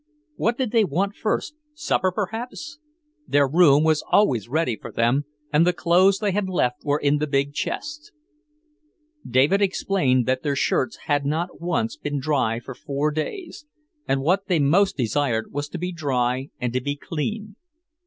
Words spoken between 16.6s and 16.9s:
to